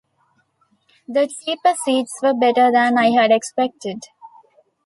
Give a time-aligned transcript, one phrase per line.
[1.07, 4.01] The cheaper seats were better than I had expected.